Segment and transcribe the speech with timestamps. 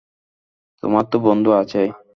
[0.83, 1.89] তোমার তো বন্ধু আছেই।